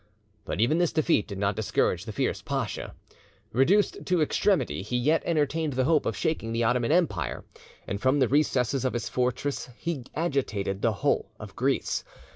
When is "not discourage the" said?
1.37-2.11